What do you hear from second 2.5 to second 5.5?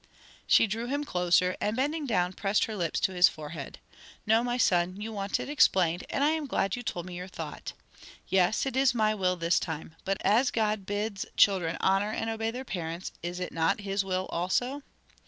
her lips to his forehead. "No, my son, you want it